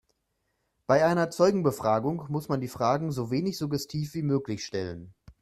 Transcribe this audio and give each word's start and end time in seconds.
Bei 0.87 1.05
einer 1.05 1.29
Zeugenbefragung 1.29 2.25
muss 2.27 2.49
man 2.49 2.59
die 2.59 2.67
Fragen 2.69 3.11
so 3.11 3.29
wenig 3.29 3.59
suggestiv 3.59 4.15
wie 4.15 4.23
möglich 4.23 4.65
stellen. 4.65 5.13